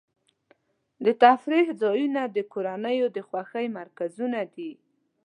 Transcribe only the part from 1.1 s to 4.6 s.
تفریح ځایونه د کورنیو د خوښۍ مرکزونه